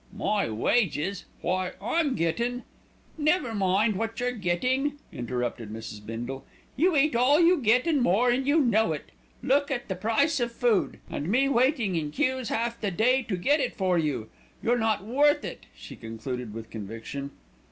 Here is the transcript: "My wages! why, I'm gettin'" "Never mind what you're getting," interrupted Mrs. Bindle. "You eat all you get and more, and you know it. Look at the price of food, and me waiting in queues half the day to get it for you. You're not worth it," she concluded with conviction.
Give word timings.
"My 0.11 0.49
wages! 0.49 1.25
why, 1.41 1.73
I'm 1.79 2.15
gettin'" 2.15 2.63
"Never 3.19 3.53
mind 3.53 3.95
what 3.95 4.19
you're 4.19 4.31
getting," 4.31 4.93
interrupted 5.13 5.71
Mrs. 5.71 6.03
Bindle. 6.03 6.43
"You 6.75 6.95
eat 6.95 7.15
all 7.15 7.39
you 7.39 7.61
get 7.61 7.85
and 7.85 8.01
more, 8.01 8.31
and 8.31 8.47
you 8.47 8.59
know 8.61 8.93
it. 8.93 9.11
Look 9.43 9.69
at 9.69 9.89
the 9.89 9.95
price 9.95 10.39
of 10.39 10.51
food, 10.51 10.97
and 11.07 11.29
me 11.29 11.47
waiting 11.47 11.95
in 11.95 12.09
queues 12.09 12.49
half 12.49 12.81
the 12.81 12.89
day 12.89 13.21
to 13.21 13.37
get 13.37 13.59
it 13.59 13.75
for 13.75 13.99
you. 13.99 14.31
You're 14.63 14.79
not 14.79 15.05
worth 15.05 15.45
it," 15.45 15.67
she 15.75 15.95
concluded 15.95 16.51
with 16.51 16.71
conviction. 16.71 17.29